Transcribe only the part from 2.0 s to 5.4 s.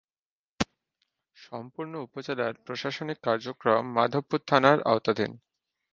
উপজেলার প্রশাসনিক কার্যক্রম মাধবপুর থানার আওতাধীন।